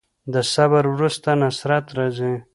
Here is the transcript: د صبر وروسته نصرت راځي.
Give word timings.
د 0.33 0.35
صبر 0.53 0.83
وروسته 0.95 1.29
نصرت 1.41 1.85
راځي. 1.97 2.33